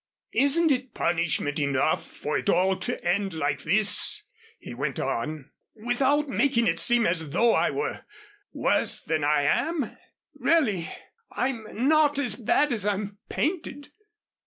[0.33, 4.23] "Isn't it punishment enough for it all to end like this,"
[4.57, 8.03] he went on, "without making it seem as though I were
[8.51, 9.95] worse than I am?
[10.33, 10.89] Really,
[11.31, 13.89] I'm not as bad as I'm painted."